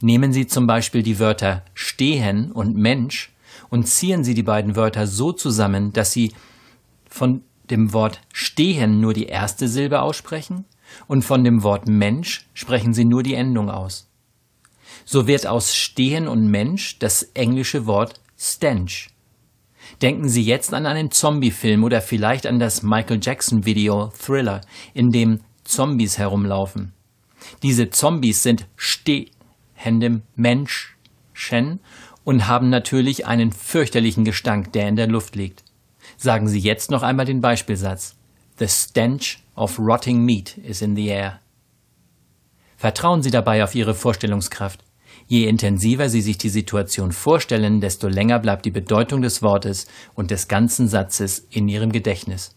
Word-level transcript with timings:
Nehmen 0.01 0.33
Sie 0.33 0.47
zum 0.47 0.67
Beispiel 0.67 1.03
die 1.03 1.19
Wörter 1.19 1.65
stehen 1.75 2.53
und 2.53 2.77
Mensch 2.77 3.33
und 3.71 3.87
ziehen 3.89 4.25
Sie 4.25 4.35
die 4.35 4.43
beiden 4.43 4.77
Wörter 4.77 5.07
so 5.07 5.33
zusammen, 5.33 5.93
dass 5.93 6.13
Sie 6.13 6.33
von 7.09 7.43
dem 7.71 7.93
Wort 7.93 8.21
stehen 8.33 9.01
nur 9.01 9.15
die 9.15 9.27
erste 9.27 9.69
Silbe 9.69 10.03
aussprechen 10.03 10.65
und 11.07 11.25
von 11.25 11.45
dem 11.45 11.63
Wort 11.63 11.89
Mensch 11.89 12.47
sprechen 12.55 12.93
Sie 12.93 13.05
nur 13.05 13.23
die 13.23 13.35
Endung 13.35 13.71
aus. 13.71 14.09
So 15.05 15.27
wird 15.27 15.47
aus 15.47 15.75
stehen 15.75 16.29
und 16.29 16.47
Mensch 16.47 16.99
das 16.99 17.23
englische 17.35 17.87
Wort 17.87 18.21
stench. 18.39 19.11
Denken 20.03 20.29
Sie 20.29 20.43
jetzt 20.43 20.73
an 20.75 20.87
einen 20.87 21.11
Zombie-Film 21.11 21.85
oder 21.85 22.01
vielleicht 22.01 22.47
an 22.47 22.59
das 22.59 22.83
Michael 22.83 23.21
Jackson-Video 23.23 24.13
Thriller, 24.19 24.61
in 24.93 25.11
dem 25.11 25.41
Zombies 25.65 26.19
herumlaufen. 26.19 26.93
Diese 27.63 27.91
Zombies 27.91 28.43
sind 28.43 28.67
stehendem 29.85 30.23
Menschen 30.35 31.81
und 32.25 32.49
haben 32.49 32.71
natürlich 32.71 33.27
einen 33.27 33.53
fürchterlichen 33.53 34.25
Gestank, 34.25 34.73
der 34.73 34.89
in 34.89 34.97
der 34.97 35.09
Luft 35.09 35.37
liegt. 35.37 35.63
Sagen 36.17 36.49
Sie 36.49 36.59
jetzt 36.59 36.91
noch 36.91 37.03
einmal 37.03 37.27
den 37.27 37.43
Beispielsatz. 37.43 38.17
The 38.59 38.67
stench 38.67 39.41
of 39.57 39.79
rotting 39.79 40.25
meat 40.25 40.57
is 40.57 40.81
in 40.81 40.97
the 40.97 41.09
air. 41.09 41.41
Vertrauen 42.79 43.23
Sie 43.23 43.31
dabei 43.31 43.63
auf 43.63 43.75
Ihre 43.75 43.95
Vorstellungskraft. 43.95 44.81
Je 45.27 45.45
intensiver 45.45 46.09
Sie 46.09 46.23
sich 46.23 46.39
die 46.39 46.49
Situation 46.49 47.13
vorstellen, 47.13 47.83
desto 47.83 48.09
länger 48.09 48.39
bleibt 48.39 48.65
die 48.65 48.71
Bedeutung 48.71 49.21
des 49.21 49.43
Wortes 49.43 49.87
und 50.15 50.31
des 50.31 50.49
ganzen 50.49 50.89
Satzes 50.89 51.47
in 51.51 51.69
Ihrem 51.69 51.93
Gedächtnis. 51.93 52.57